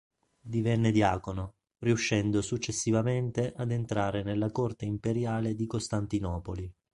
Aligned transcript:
Divenne 0.41 0.89
diacono, 0.91 1.57
riuscendo 1.77 2.41
successivamente 2.41 3.53
ad 3.55 3.69
entrare 3.69 4.23
nella 4.23 4.49
corte 4.49 4.85
imperiale 4.85 5.53
di 5.53 5.67
Costantinopoli. 5.67 6.73